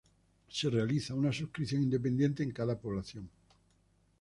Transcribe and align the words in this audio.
Se 0.49 0.67
realiza 0.67 1.13
una 1.13 1.31
suscripción 1.31 1.83
independiente 1.83 2.41
en 2.41 2.49
cada 2.49 2.75
población. 2.75 3.29